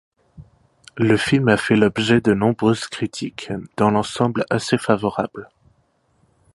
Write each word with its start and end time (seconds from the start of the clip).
Le 0.97 1.15
film 1.15 1.47
a 1.47 1.57
fait 1.57 1.75
l’objet 1.75 2.21
de 2.21 2.33
nombreuses 2.33 2.87
critiques, 2.87 3.51
dans 3.77 3.91
l’ensemble 3.91 4.45
assez 4.49 4.79
favorables. 4.79 5.47